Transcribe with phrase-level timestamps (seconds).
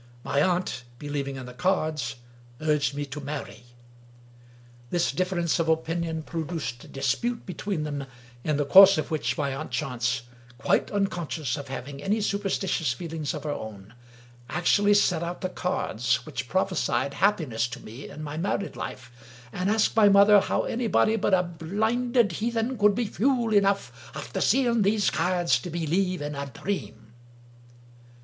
[0.23, 2.15] My aunt, believ ing in the cards,
[2.59, 3.65] urged me to marry.
[4.89, 8.07] This difference of opinion produced a dispute between them,
[8.43, 10.23] in the course of which my aunt Chance—
[10.57, 13.93] quite un conscious of having any superstitious feelings of her own—
[14.49, 18.37] 246 Wilkie Collins actually set out the cards which prophesied happiness to me in my
[18.37, 19.11] married life,
[19.53, 24.41] arid asked my mother how anybody but" a blinded heathen could be fule enough, after
[24.41, 27.13] seeing those cairds, to believe in a dream!